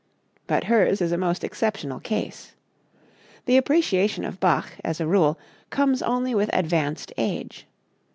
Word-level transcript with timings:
But 0.47 0.63
hers 0.63 0.99
is 0.99 1.11
a 1.11 1.15
most 1.19 1.43
exceptional 1.43 1.99
case. 1.99 2.53
The 3.45 3.55
appreciation 3.55 4.23
of 4.25 4.39
Bach, 4.39 4.71
as 4.83 4.99
a 4.99 5.05
rule, 5.05 5.37
comes 5.69 6.01
only 6.01 6.33
with 6.33 6.49
advanced 6.53 7.13
age. 7.19 7.67